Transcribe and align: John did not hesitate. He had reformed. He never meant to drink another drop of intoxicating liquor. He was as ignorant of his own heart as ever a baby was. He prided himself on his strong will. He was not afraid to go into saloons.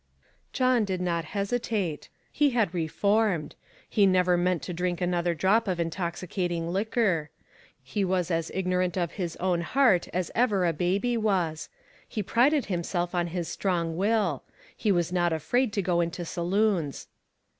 John 0.51 0.83
did 0.83 0.99
not 0.99 1.25
hesitate. 1.25 2.09
He 2.31 2.49
had 2.49 2.73
reformed. 2.73 3.53
He 3.87 4.07
never 4.07 4.35
meant 4.35 4.63
to 4.63 4.73
drink 4.73 4.99
another 4.99 5.35
drop 5.35 5.67
of 5.67 5.79
intoxicating 5.79 6.69
liquor. 6.73 7.29
He 7.83 8.03
was 8.03 8.31
as 8.31 8.49
ignorant 8.55 8.97
of 8.97 9.11
his 9.11 9.35
own 9.35 9.61
heart 9.61 10.07
as 10.11 10.31
ever 10.33 10.65
a 10.65 10.73
baby 10.73 11.17
was. 11.17 11.69
He 12.07 12.23
prided 12.23 12.65
himself 12.65 13.13
on 13.13 13.27
his 13.27 13.47
strong 13.47 13.95
will. 13.95 14.41
He 14.75 14.91
was 14.91 15.13
not 15.13 15.33
afraid 15.33 15.71
to 15.73 15.83
go 15.83 16.01
into 16.01 16.25
saloons. 16.25 17.07